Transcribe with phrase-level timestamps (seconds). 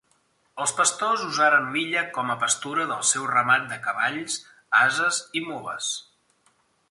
[0.63, 4.39] Els pastors usaren l'illa com a pastura del seu ramat de cavalls,
[4.81, 5.91] ases i mules.